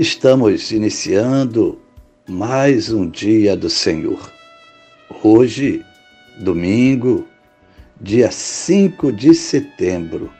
Estamos 0.00 0.72
iniciando 0.72 1.78
mais 2.26 2.90
um 2.90 3.06
dia 3.06 3.54
do 3.54 3.68
Senhor. 3.68 4.32
Hoje, 5.22 5.84
domingo, 6.38 7.28
dia 8.00 8.30
5 8.30 9.12
de 9.12 9.34
setembro. 9.34 10.32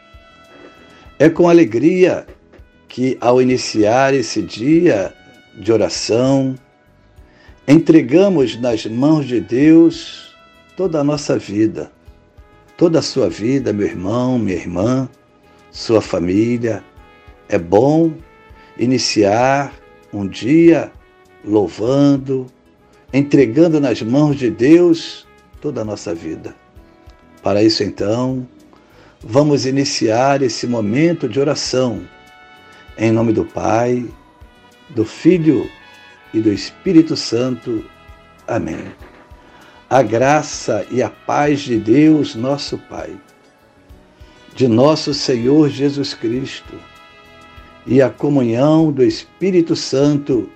É 1.19 1.29
com 1.29 1.47
alegria 1.47 2.27
que, 2.89 3.19
ao 3.21 3.43
iniciar 3.43 4.15
esse 4.15 4.41
dia 4.41 5.13
de 5.55 5.71
oração, 5.71 6.55
entregamos 7.69 8.59
nas 8.59 8.87
mãos 8.87 9.27
de 9.27 9.43
Deus 9.43 10.35
toda 10.75 11.01
a 11.01 11.05
nossa 11.05 11.39
vida, 11.39 11.93
toda 12.79 13.01
a 13.01 13.03
sua 13.03 13.29
vida, 13.29 13.75
meu 13.75 13.87
irmão, 13.87 14.39
minha 14.39 14.57
irmã, 14.57 15.07
sua 15.71 16.01
família. 16.01 16.83
É 17.47 17.59
bom 17.59 18.15
iniciar 18.81 19.75
um 20.11 20.27
dia 20.27 20.91
louvando, 21.45 22.47
entregando 23.13 23.79
nas 23.79 24.01
mãos 24.01 24.37
de 24.37 24.51
Deus 24.51 25.27
toda 25.61 25.83
a 25.83 25.85
nossa 25.85 26.15
vida. 26.15 26.57
Para 27.43 27.63
isso, 27.63 27.83
então, 27.83 28.49
vamos 29.23 29.67
iniciar 29.67 30.41
esse 30.41 30.67
momento 30.67 31.29
de 31.29 31.39
oração 31.39 32.03
em 32.97 33.13
nome 33.13 33.35
do 33.35 33.45
Pai, 33.45 34.07
do 34.89 35.05
Filho 35.05 35.71
e 36.33 36.41
do 36.41 36.51
Espírito 36.51 37.17
Santo. 37.17 37.85
Amém. 38.49 38.93
A 39.91 40.03
graça 40.03 40.87
e 40.91 41.03
a 41.03 41.11
paz 41.11 41.61
de 41.61 41.79
Deus, 41.79 42.35
nosso 42.35 42.79
Pai, 42.79 43.15
de 44.55 44.67
nosso 44.67 45.13
Senhor 45.13 45.69
Jesus 45.69 46.15
Cristo 46.15 46.91
e 47.87 48.03
a 48.03 48.11
comunhão 48.11 48.93
do 48.93 49.03
Espírito 49.03 49.75
Santo 49.75 50.49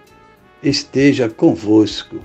esteja 0.62 1.28
convosco. 1.28 2.20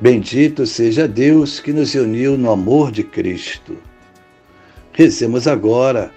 Bendito 0.00 0.66
seja 0.66 1.08
Deus 1.08 1.58
que 1.58 1.72
nos 1.72 1.94
uniu 1.94 2.38
no 2.38 2.50
amor 2.50 2.92
de 2.92 3.02
Cristo. 3.02 3.76
Rezemos 4.92 5.46
agora 5.48 6.12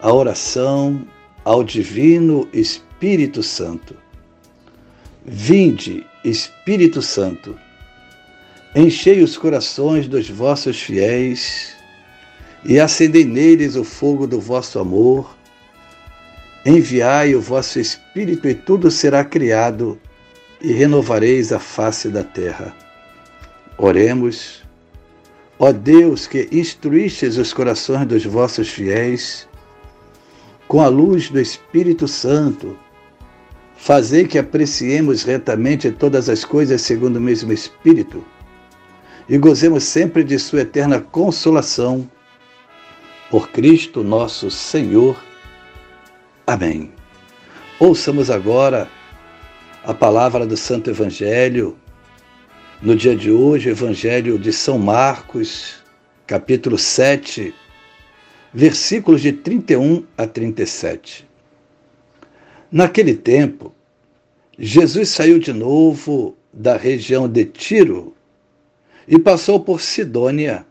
a 0.00 0.12
oração 0.12 1.06
ao 1.44 1.64
Divino 1.64 2.48
Espírito 2.52 3.42
Santo. 3.42 3.96
Vinde, 5.24 6.06
Espírito 6.24 7.00
Santo, 7.00 7.58
enchei 8.74 9.22
os 9.22 9.36
corações 9.36 10.08
dos 10.08 10.28
vossos 10.28 10.80
fiéis 10.80 11.74
e 12.64 12.78
acendei 12.78 13.24
neles 13.24 13.76
o 13.76 13.84
fogo 13.84 14.26
do 14.26 14.40
vosso 14.40 14.78
amor 14.78 15.36
Enviai 16.64 17.34
o 17.34 17.40
vosso 17.40 17.80
Espírito 17.80 18.48
e 18.48 18.54
tudo 18.54 18.90
será 18.90 19.24
criado, 19.24 19.98
e 20.60 20.72
renovareis 20.72 21.52
a 21.52 21.58
face 21.58 22.08
da 22.08 22.22
terra. 22.22 22.74
Oremos. 23.76 24.62
Ó 25.58 25.72
Deus, 25.72 26.26
que 26.26 26.48
instruístes 26.52 27.36
os 27.36 27.52
corações 27.52 28.06
dos 28.06 28.24
vossos 28.24 28.68
fiéis, 28.68 29.48
com 30.68 30.80
a 30.80 30.88
luz 30.88 31.28
do 31.30 31.40
Espírito 31.40 32.06
Santo, 32.06 32.76
fazei 33.76 34.26
que 34.26 34.38
apreciemos 34.38 35.24
retamente 35.24 35.90
todas 35.90 36.28
as 36.28 36.44
coisas 36.44 36.82
segundo 36.82 37.16
o 37.16 37.20
mesmo 37.20 37.52
Espírito 37.52 38.24
e 39.28 39.38
gozemos 39.38 39.84
sempre 39.84 40.24
de 40.24 40.38
Sua 40.38 40.60
eterna 40.60 41.00
consolação. 41.00 42.08
Por 43.30 43.48
Cristo 43.50 44.02
nosso 44.02 44.50
Senhor. 44.50 45.16
Amém. 46.44 46.90
Ouçamos 47.78 48.28
agora 48.28 48.88
a 49.84 49.94
palavra 49.94 50.44
do 50.44 50.56
Santo 50.56 50.90
Evangelho. 50.90 51.78
No 52.82 52.96
dia 52.96 53.14
de 53.14 53.30
hoje, 53.30 53.70
Evangelho 53.70 54.36
de 54.36 54.52
São 54.52 54.76
Marcos, 54.76 55.76
capítulo 56.26 56.76
7, 56.76 57.54
versículos 58.52 59.20
de 59.20 59.32
31 59.32 60.04
a 60.18 60.26
37. 60.26 61.28
Naquele 62.72 63.14
tempo, 63.14 63.72
Jesus 64.58 65.10
saiu 65.10 65.38
de 65.38 65.52
novo 65.52 66.36
da 66.52 66.76
região 66.76 67.28
de 67.28 67.44
Tiro 67.44 68.16
e 69.06 69.16
passou 69.16 69.60
por 69.60 69.80
Sidônia 69.80 70.66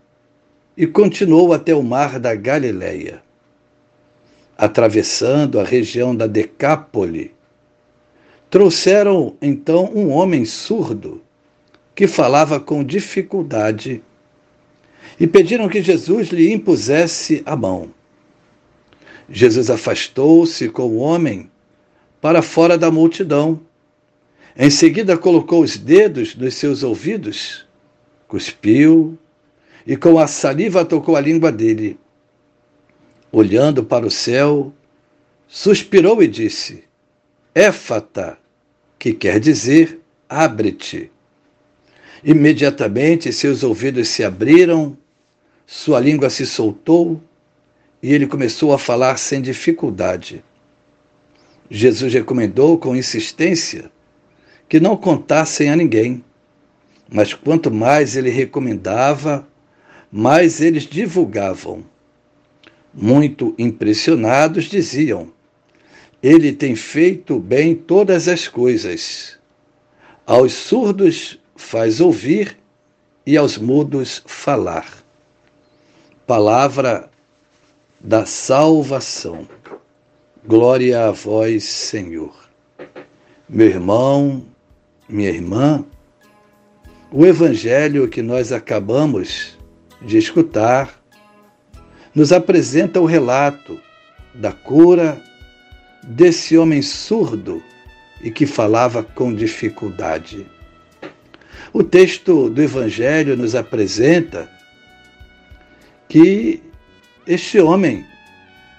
e 0.75 0.85
continuou 0.85 1.53
até 1.53 1.73
o 1.73 1.81
mar 1.81 2.19
da 2.19 2.35
Galileia 2.35 3.23
atravessando 4.57 5.59
a 5.59 5.63
região 5.63 6.15
da 6.15 6.27
Decápole, 6.27 7.33
trouxeram 8.49 9.35
então 9.41 9.91
um 9.95 10.09
homem 10.09 10.45
surdo 10.45 11.21
que 11.95 12.07
falava 12.07 12.59
com 12.59 12.83
dificuldade 12.83 14.03
e 15.19 15.25
pediram 15.25 15.69
que 15.69 15.81
Jesus 15.81 16.29
lhe 16.29 16.51
impusesse 16.51 17.41
a 17.45 17.55
mão. 17.55 17.89
Jesus 19.29 19.69
afastou-se 19.69 20.67
com 20.69 20.83
o 20.83 20.97
homem 20.97 21.49
para 22.19 22.41
fora 22.41 22.77
da 22.77 22.91
multidão. 22.91 23.59
Em 24.55 24.69
seguida, 24.69 25.17
colocou 25.17 25.63
os 25.63 25.77
dedos 25.77 26.35
nos 26.35 26.55
seus 26.55 26.83
ouvidos, 26.83 27.65
cuspiu 28.27 29.17
e 29.87 29.95
com 29.95 30.19
a 30.19 30.27
saliva 30.27 30.85
tocou 30.85 31.15
a 31.15 31.21
língua 31.21 31.51
dele 31.51 31.97
olhando 33.31 33.83
para 33.83 34.05
o 34.05 34.11
céu, 34.11 34.73
suspirou 35.47 36.21
e 36.21 36.27
disse: 36.27 36.83
Éfata, 37.55 38.37
que 38.99 39.13
quer 39.13 39.39
dizer 39.39 39.99
abre-te. 40.27 41.11
Imediatamente 42.23 43.33
seus 43.33 43.63
ouvidos 43.63 44.09
se 44.09 44.23
abriram, 44.23 44.97
sua 45.65 45.99
língua 45.99 46.29
se 46.29 46.45
soltou 46.45 47.21
e 48.03 48.13
ele 48.13 48.27
começou 48.27 48.73
a 48.73 48.79
falar 48.79 49.17
sem 49.17 49.41
dificuldade. 49.41 50.43
Jesus 51.69 52.13
recomendou 52.13 52.77
com 52.77 52.95
insistência 52.95 53.91
que 54.67 54.79
não 54.79 54.95
contassem 54.95 55.69
a 55.69 55.75
ninguém, 55.75 56.23
mas 57.11 57.33
quanto 57.33 57.71
mais 57.71 58.15
ele 58.15 58.29
recomendava, 58.29 59.47
mais 60.11 60.61
eles 60.61 60.83
divulgavam 60.83 61.83
muito 62.93 63.55
impressionados, 63.57 64.65
diziam: 64.65 65.31
Ele 66.21 66.51
tem 66.51 66.75
feito 66.75 67.39
bem 67.39 67.75
todas 67.75 68.27
as 68.27 68.47
coisas. 68.47 69.37
Aos 70.25 70.53
surdos 70.53 71.39
faz 71.55 71.99
ouvir 71.99 72.57
e 73.25 73.37
aos 73.37 73.57
mudos 73.57 74.21
falar. 74.25 75.03
Palavra 76.25 77.09
da 77.99 78.25
salvação. 78.25 79.47
Glória 80.45 81.07
a 81.07 81.11
vós, 81.11 81.63
Senhor. 81.63 82.35
Meu 83.47 83.67
irmão, 83.67 84.45
minha 85.07 85.29
irmã, 85.29 85.85
o 87.11 87.25
evangelho 87.25 88.07
que 88.07 88.21
nós 88.21 88.51
acabamos 88.51 89.57
de 90.01 90.17
escutar 90.17 91.00
nos 92.13 92.31
apresenta 92.31 92.99
o 92.99 93.05
relato 93.05 93.79
da 94.33 94.51
cura 94.51 95.21
desse 96.03 96.57
homem 96.57 96.81
surdo 96.81 97.63
e 98.21 98.29
que 98.29 98.45
falava 98.45 99.03
com 99.03 99.33
dificuldade. 99.33 100.45
O 101.73 101.83
texto 101.83 102.49
do 102.49 102.61
Evangelho 102.61 103.37
nos 103.37 103.55
apresenta 103.55 104.49
que 106.07 106.61
este 107.25 107.59
homem 107.59 108.05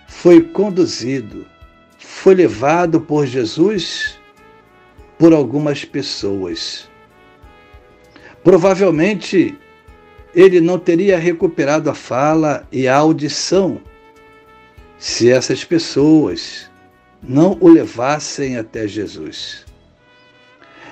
foi 0.06 0.42
conduzido, 0.42 1.46
foi 1.98 2.34
levado 2.34 3.00
por 3.00 3.26
Jesus 3.26 4.18
por 5.18 5.32
algumas 5.32 5.84
pessoas. 5.84 6.88
Provavelmente 8.44 9.56
ele 10.34 10.60
não 10.60 10.78
teria 10.78 11.18
recuperado 11.18 11.90
a 11.90 11.94
fala 11.94 12.66
e 12.72 12.88
a 12.88 12.96
audição 12.96 13.80
se 14.98 15.30
essas 15.30 15.64
pessoas 15.64 16.70
não 17.22 17.56
o 17.60 17.68
levassem 17.68 18.56
até 18.56 18.86
Jesus. 18.86 19.64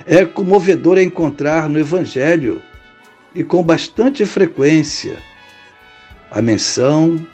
É 0.05 0.25
comovedor 0.25 0.97
encontrar 0.97 1.69
no 1.69 1.79
Evangelho, 1.79 2.61
e 3.33 3.43
com 3.43 3.63
bastante 3.63 4.25
frequência, 4.25 5.17
a 6.29 6.41
menção 6.41 7.25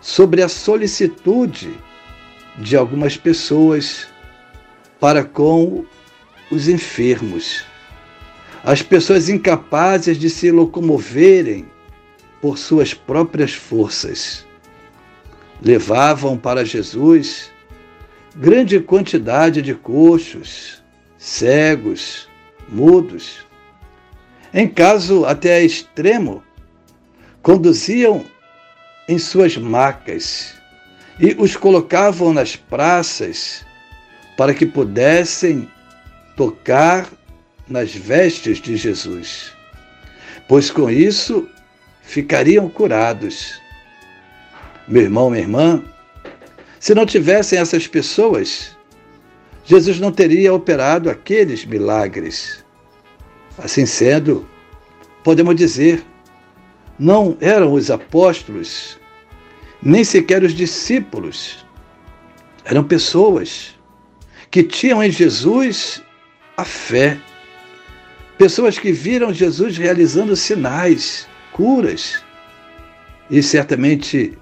sobre 0.00 0.42
a 0.42 0.48
solicitude 0.48 1.72
de 2.58 2.76
algumas 2.76 3.16
pessoas 3.16 4.08
para 5.00 5.24
com 5.24 5.86
os 6.50 6.68
enfermos, 6.68 7.64
as 8.64 8.82
pessoas 8.82 9.28
incapazes 9.28 10.16
de 10.16 10.30
se 10.30 10.50
locomoverem 10.50 11.66
por 12.40 12.58
suas 12.58 12.94
próprias 12.94 13.52
forças. 13.52 14.46
Levavam 15.60 16.36
para 16.36 16.64
Jesus 16.64 17.50
grande 18.34 18.80
quantidade 18.80 19.60
de 19.60 19.74
coxos, 19.74 20.82
cegos, 21.18 22.28
mudos. 22.68 23.46
Em 24.54 24.66
caso 24.68 25.24
até 25.24 25.62
extremo, 25.62 26.42
conduziam 27.42 28.24
em 29.08 29.18
suas 29.18 29.56
macas 29.56 30.54
e 31.18 31.34
os 31.38 31.56
colocavam 31.56 32.32
nas 32.32 32.56
praças 32.56 33.64
para 34.36 34.54
que 34.54 34.64
pudessem 34.64 35.68
tocar 36.36 37.08
nas 37.72 37.94
vestes 37.94 38.60
de 38.60 38.76
Jesus, 38.76 39.52
pois 40.46 40.70
com 40.70 40.90
isso 40.90 41.48
ficariam 42.02 42.68
curados. 42.68 43.60
Meu 44.86 45.02
irmão, 45.02 45.30
minha 45.30 45.42
irmã, 45.42 45.82
se 46.78 46.94
não 46.94 47.06
tivessem 47.06 47.58
essas 47.58 47.86
pessoas, 47.86 48.76
Jesus 49.64 49.98
não 49.98 50.12
teria 50.12 50.52
operado 50.52 51.08
aqueles 51.08 51.64
milagres. 51.64 52.64
Assim 53.56 53.86
sendo, 53.86 54.46
podemos 55.24 55.56
dizer, 55.56 56.04
não 56.98 57.36
eram 57.40 57.72
os 57.72 57.90
apóstolos, 57.90 58.98
nem 59.82 60.04
sequer 60.04 60.42
os 60.42 60.52
discípulos, 60.52 61.64
eram 62.64 62.84
pessoas 62.84 63.74
que 64.50 64.62
tinham 64.62 65.02
em 65.02 65.10
Jesus 65.10 66.02
a 66.56 66.64
fé. 66.64 67.18
Pessoas 68.38 68.78
que 68.78 68.92
viram 68.92 69.32
Jesus 69.32 69.76
realizando 69.76 70.34
sinais, 70.34 71.28
curas, 71.52 72.22
e 73.30 73.42
certamente 73.42 74.36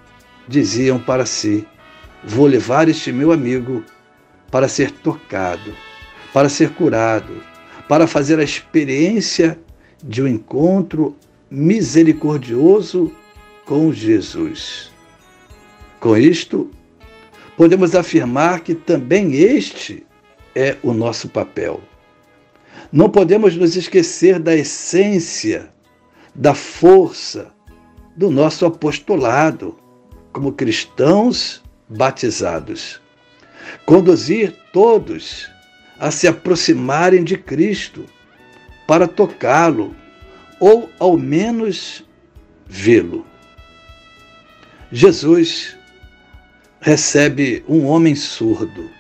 diziam 0.49 0.99
para 0.99 1.27
si: 1.27 1.67
Vou 2.25 2.47
levar 2.47 2.89
este 2.89 3.13
meu 3.13 3.33
amigo 3.33 3.85
para 4.51 4.69
ser 4.69 4.91
tocado, 4.91 5.75
para 6.33 6.49
ser 6.49 6.71
curado, 6.71 7.43
para 7.89 8.07
fazer 8.07 8.39
a 8.39 8.45
experiência 8.45 9.59
de 10.03 10.23
um 10.23 10.27
encontro 10.27 11.17
misericordioso 11.51 13.13
com 13.65 13.93
Jesus. 13.93 14.91
Com 15.99 16.17
isto, 16.17 16.71
podemos 17.57 17.95
afirmar 17.95 18.61
que 18.61 18.75
também 18.75 19.35
este 19.35 20.07
é 20.55 20.77
o 20.83 20.93
nosso 20.93 21.29
papel. 21.29 21.81
Não 22.93 23.09
podemos 23.09 23.57
nos 23.57 23.77
esquecer 23.77 24.39
da 24.41 24.55
essência, 24.55 25.71
da 26.35 26.55
força 26.55 27.53
do 28.17 28.31
nosso 28.31 28.67
apostolado 28.67 29.79
como 30.33 30.53
cristãos 30.53 31.63
batizados. 31.89 33.01
Conduzir 33.87 34.57
todos 34.73 35.49
a 36.01 36.11
se 36.11 36.27
aproximarem 36.27 37.23
de 37.23 37.37
Cristo 37.37 38.07
para 38.87 39.07
tocá-lo 39.07 39.95
ou 40.59 40.91
ao 40.99 41.17
menos 41.17 42.05
vê-lo. 42.67 43.25
Jesus 44.91 45.77
recebe 46.81 47.65
um 47.69 47.87
homem 47.87 48.17
surdo 48.17 48.91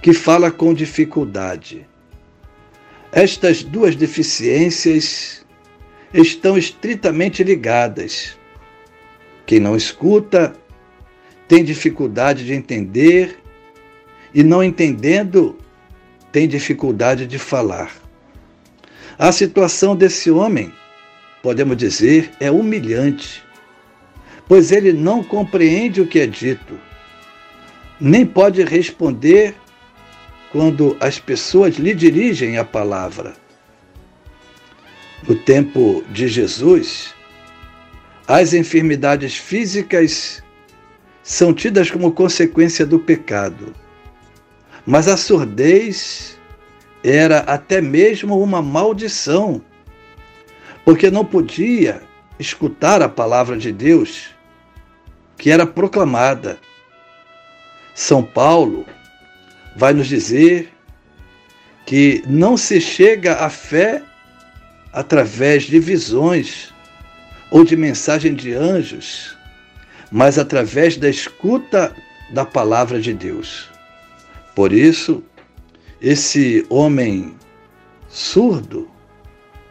que 0.00 0.14
fala 0.14 0.50
com 0.50 0.72
dificuldade. 0.72 1.86
Estas 3.12 3.62
duas 3.62 3.96
deficiências 3.96 5.44
estão 6.12 6.58
estritamente 6.58 7.42
ligadas. 7.42 8.36
Quem 9.46 9.60
não 9.60 9.76
escuta 9.76 10.54
tem 11.46 11.64
dificuldade 11.64 12.44
de 12.44 12.52
entender 12.52 13.38
e, 14.34 14.42
não 14.42 14.62
entendendo, 14.62 15.56
tem 16.30 16.46
dificuldade 16.46 17.26
de 17.26 17.38
falar. 17.38 17.92
A 19.18 19.32
situação 19.32 19.96
desse 19.96 20.30
homem, 20.30 20.72
podemos 21.42 21.76
dizer, 21.76 22.30
é 22.38 22.50
humilhante 22.50 23.42
pois 24.48 24.72
ele 24.72 24.92
não 24.92 25.22
compreende 25.22 26.00
o 26.00 26.06
que 26.06 26.18
é 26.18 26.26
dito, 26.26 26.80
nem 28.00 28.24
pode 28.24 28.64
responder 28.64 29.54
quando 30.50 30.96
as 31.00 31.18
pessoas 31.18 31.76
lhe 31.76 31.94
dirigem 31.94 32.58
a 32.58 32.64
palavra. 32.64 33.34
No 35.26 35.34
tempo 35.34 36.02
de 36.10 36.28
Jesus, 36.28 37.14
as 38.26 38.52
enfermidades 38.52 39.36
físicas 39.36 40.42
são 41.22 41.52
tidas 41.52 41.90
como 41.90 42.12
consequência 42.12 42.86
do 42.86 42.98
pecado, 42.98 43.74
mas 44.86 45.08
a 45.08 45.16
surdez 45.16 46.38
era 47.02 47.40
até 47.40 47.80
mesmo 47.80 48.40
uma 48.42 48.62
maldição, 48.62 49.60
porque 50.84 51.10
não 51.10 51.24
podia 51.24 52.00
escutar 52.38 53.02
a 53.02 53.08
palavra 53.08 53.56
de 53.56 53.72
Deus 53.72 54.30
que 55.36 55.50
era 55.50 55.66
proclamada. 55.66 56.58
São 57.94 58.22
Paulo 58.22 58.86
vai 59.78 59.94
nos 59.94 60.08
dizer 60.08 60.72
que 61.86 62.24
não 62.26 62.56
se 62.56 62.80
chega 62.80 63.36
à 63.36 63.48
fé 63.48 64.02
através 64.92 65.62
de 65.62 65.78
visões 65.78 66.74
ou 67.48 67.62
de 67.62 67.76
mensagem 67.76 68.34
de 68.34 68.52
anjos, 68.52 69.36
mas 70.10 70.36
através 70.36 70.96
da 70.96 71.08
escuta 71.08 71.94
da 72.32 72.44
palavra 72.44 73.00
de 73.00 73.14
Deus. 73.14 73.70
Por 74.52 74.72
isso, 74.72 75.22
esse 76.02 76.66
homem 76.68 77.36
surdo 78.08 78.90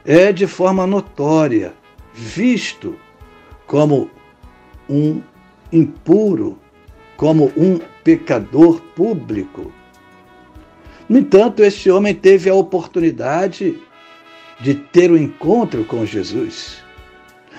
é 0.06 0.32
de 0.32 0.48
forma 0.48 0.88
notória 0.88 1.74
visto 2.14 2.98
como 3.66 4.10
um 4.90 5.22
impuro, 5.70 6.58
como 7.18 7.52
um 7.58 7.78
pecador 8.06 8.80
público. 8.96 9.74
No 11.10 11.20
entanto, 11.20 11.64
este 11.64 11.90
homem 11.90 12.14
teve 12.14 12.50
a 12.50 12.56
oportunidade 12.56 13.80
de 14.60 14.74
ter 14.74 15.12
um 15.12 15.18
encontro 15.18 15.86
com 15.86 16.06
Jesus. 16.06 16.84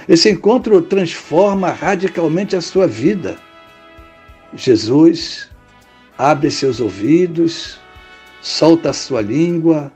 Esse 0.09 0.31
encontro 0.31 0.83
transforma 0.83 1.71
radicalmente 1.71 2.55
a 2.57 2.61
sua 2.61 2.87
vida. 2.87 3.37
Jesus 4.55 5.49
abre 6.17 6.51
seus 6.51 6.81
ouvidos, 6.81 7.79
solta 8.41 8.91
a 8.91 8.93
sua 8.93 9.21
língua, 9.21 9.93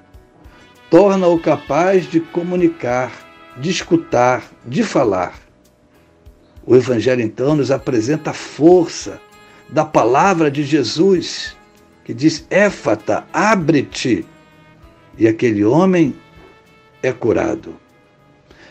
torna-o 0.91 1.39
capaz 1.39 2.11
de 2.11 2.21
comunicar, 2.21 3.13
de 3.59 3.71
escutar, 3.71 4.45
de 4.65 4.83
falar. 4.83 5.35
O 6.65 6.77
Evangelho, 6.77 7.23
então, 7.23 7.57
nos 7.57 7.71
apresenta 7.71 8.31
a 8.31 8.35
força 8.35 9.21
da 9.69 9.85
palavra 9.85 10.51
de 10.51 10.63
Jesus, 10.63 11.57
que 12.05 12.13
diz: 12.15 12.47
Éfata, 12.51 13.27
abre-te. 13.33 14.25
E 15.19 15.29
aquele 15.29 15.65
homem 15.65 16.15
é 17.03 17.13
curado. 17.13 17.77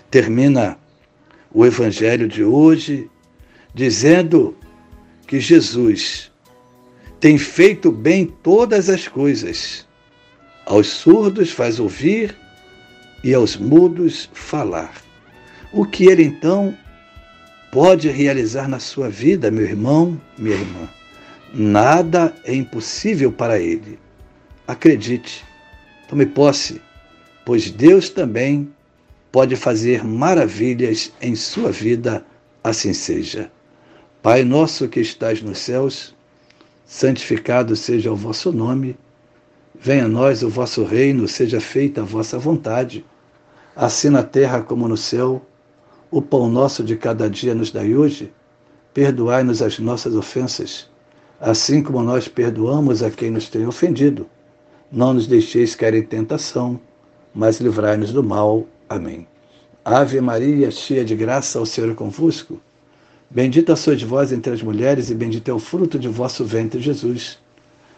Termina 0.09 0.77
o 1.53 1.65
Evangelho 1.65 2.27
de 2.27 2.43
hoje 2.43 3.09
dizendo 3.73 4.55
que 5.27 5.39
Jesus 5.39 6.31
tem 7.19 7.37
feito 7.37 7.91
bem 7.91 8.25
todas 8.25 8.89
as 8.89 9.07
coisas. 9.07 9.87
Aos 10.65 10.87
surdos 10.87 11.51
faz 11.51 11.79
ouvir 11.79 12.35
e 13.23 13.33
aos 13.33 13.55
mudos 13.55 14.29
falar. 14.33 14.93
O 15.71 15.85
que 15.85 16.05
ele 16.05 16.23
então 16.23 16.75
pode 17.71 18.09
realizar 18.09 18.67
na 18.67 18.79
sua 18.79 19.09
vida, 19.09 19.49
meu 19.49 19.63
irmão, 19.63 20.19
minha 20.37 20.55
irmã. 20.55 20.89
Nada 21.53 22.33
é 22.45 22.55
impossível 22.55 23.29
para 23.29 23.59
ele. 23.59 23.99
Acredite, 24.65 25.43
tome 26.07 26.25
posse, 26.25 26.81
pois 27.45 27.69
Deus 27.69 28.09
também 28.09 28.71
pode 29.31 29.57
fazer 29.57 30.03
maravilhas 30.03 31.11
em 31.21 31.35
sua 31.35 31.69
vida, 31.69 32.25
assim 32.63 32.93
seja. 32.93 33.51
Pai 34.21 34.43
nosso 34.45 34.87
que 34.87 35.01
estás 35.01 35.41
nos 35.41 35.57
céus, 35.57 36.15
santificado 36.85 37.75
seja 37.75 38.11
o 38.11 38.15
vosso 38.15 38.51
nome. 38.53 38.97
Venha 39.77 40.05
a 40.05 40.07
nós 40.07 40.43
o 40.43 40.49
vosso 40.49 40.83
reino, 40.83 41.27
seja 41.27 41.59
feita 41.59 42.01
a 42.01 42.05
vossa 42.05 42.37
vontade, 42.37 43.05
assim 43.75 44.09
na 44.09 44.23
terra 44.23 44.61
como 44.61 44.87
no 44.87 44.97
céu. 44.97 45.45
O 46.09 46.21
pão 46.21 46.49
nosso 46.49 46.83
de 46.83 46.95
cada 46.95 47.29
dia 47.29 47.55
nos 47.55 47.71
dai 47.71 47.95
hoje. 47.95 48.31
Perdoai-nos 48.93 49.61
as 49.61 49.79
nossas 49.79 50.15
ofensas, 50.15 50.90
assim 51.41 51.81
como 51.81 52.03
nós 52.03 52.27
perdoamos 52.27 53.01
a 53.01 53.09
quem 53.09 53.31
nos 53.31 53.49
tem 53.49 53.65
ofendido. 53.65 54.27
Não 54.91 55.15
nos 55.15 55.25
deixeis 55.25 55.73
cair 55.73 55.95
em 55.95 56.03
tentação, 56.03 56.79
mas 57.33 57.59
livrai-nos 57.59 58.13
do 58.13 58.23
mal. 58.23 58.67
Amém. 58.87 59.27
Ave 59.83 60.21
Maria, 60.21 60.69
cheia 60.69 61.03
de 61.03 61.15
graça, 61.15 61.59
o 61.59 61.65
Senhor 61.65 61.89
é 61.89 61.95
convosco. 61.95 62.61
Bendita 63.27 63.75
sois 63.75 64.03
vós 64.03 64.31
entre 64.31 64.53
as 64.53 64.61
mulheres, 64.61 65.09
e 65.09 65.15
bendito 65.15 65.49
é 65.49 65.53
o 65.53 65.57
fruto 65.57 65.97
de 65.97 66.07
vosso 66.07 66.45
ventre, 66.45 66.79
Jesus. 66.79 67.39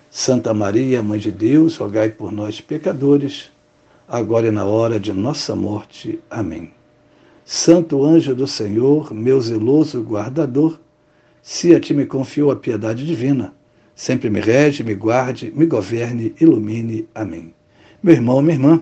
Santa 0.10 0.54
Maria, 0.54 1.04
Mãe 1.04 1.20
de 1.20 1.32
Deus, 1.32 1.76
rogai 1.76 2.10
por 2.10 2.32
nós, 2.32 2.62
pecadores, 2.62 3.52
agora 4.08 4.48
e 4.48 4.52
na 4.52 4.64
hora 4.64 5.00
de 5.00 5.12
nossa 5.12 5.54
morte. 5.54 6.20
Amém. 6.30 6.72
Santo 7.44 8.06
anjo 8.06 8.34
do 8.34 8.48
Senhor, 8.48 9.14
meu 9.14 9.42
zeloso 9.42 10.02
guardador, 10.02 10.80
se 11.44 11.76
a 11.76 11.80
ti 11.80 11.94
me 11.94 12.06
confiou 12.06 12.52
a 12.52 12.56
piedade 12.56 13.06
divina, 13.06 13.54
sempre 13.94 14.30
me 14.30 14.40
rege, 14.40 14.82
me 14.82 14.96
guarde, 14.96 15.52
me 15.54 15.66
governe, 15.66 16.34
ilumine. 16.40 17.06
Amém. 17.14 17.54
Meu 18.02 18.16
irmão, 18.16 18.42
minha 18.42 18.56
irmã, 18.56 18.82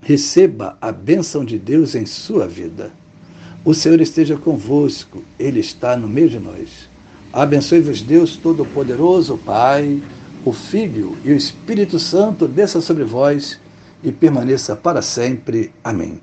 receba 0.00 0.78
a 0.80 0.92
bênção 0.92 1.44
de 1.44 1.58
Deus 1.58 1.96
em 1.96 2.06
sua 2.06 2.46
vida. 2.46 2.92
O 3.64 3.74
Senhor 3.74 4.00
esteja 4.00 4.36
convosco, 4.36 5.24
Ele 5.40 5.58
está 5.58 5.96
no 5.96 6.06
meio 6.06 6.30
de 6.30 6.38
nós. 6.38 6.88
Abençoe-vos 7.32 8.00
Deus 8.00 8.36
Todo-Poderoso, 8.36 9.36
Pai, 9.38 10.00
o 10.44 10.52
Filho 10.52 11.18
e 11.24 11.32
o 11.32 11.36
Espírito 11.36 11.98
Santo, 11.98 12.46
desça 12.46 12.80
sobre 12.80 13.02
vós 13.02 13.60
e 14.04 14.12
permaneça 14.12 14.76
para 14.76 15.02
sempre. 15.02 15.72
Amém. 15.82 16.20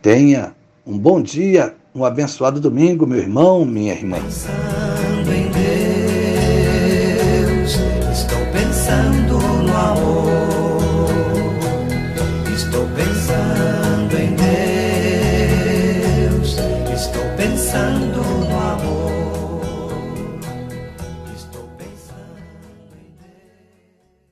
Tenha 0.00 0.54
um 0.86 0.98
bom 0.98 1.20
dia, 1.20 1.76
um 1.94 2.04
abençoado 2.04 2.60
domingo, 2.60 3.06
meu 3.06 3.18
irmão, 3.18 3.64
minha 3.64 3.92
irmã. 3.92 4.18
Pensando 4.20 5.32
em 5.32 5.50
Deus, 7.50 7.78
estou 8.12 8.38
pensando 8.52 9.38
no 9.38 9.76
amor. 9.76 10.30
Estou 12.54 12.86
pensando 12.96 13.19